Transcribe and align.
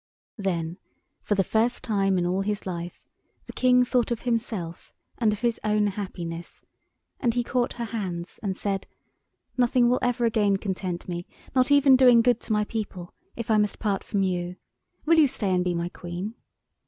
Then 0.39 0.79
for 1.21 1.35
the 1.35 1.43
first 1.43 1.83
time 1.83 2.17
in 2.17 2.25
all 2.25 2.41
his 2.41 2.65
life 2.65 3.05
the 3.45 3.53
King 3.53 3.85
thought 3.85 4.09
of 4.09 4.21
himself 4.21 4.91
and 5.19 5.31
of 5.31 5.41
his 5.41 5.59
own 5.63 5.85
happiness, 5.85 6.65
and 7.19 7.35
he 7.35 7.43
caught 7.43 7.73
her 7.73 7.85
hands 7.85 8.39
and 8.41 8.57
said— 8.57 8.87
"Nothing 9.57 9.89
will 9.89 9.99
ever 10.01 10.25
again 10.25 10.57
content 10.57 11.07
me, 11.07 11.27
not 11.55 11.69
even 11.69 11.95
doing 11.95 12.23
good 12.23 12.39
to 12.39 12.51
my 12.51 12.63
people, 12.63 13.13
if 13.35 13.51
I 13.51 13.57
must 13.59 13.77
part 13.77 14.03
from 14.03 14.23
you. 14.23 14.55
Will 15.05 15.19
you 15.19 15.27
stay 15.27 15.53
and 15.53 15.63
be 15.63 15.75
my 15.75 15.87
Queen?" 15.89 16.33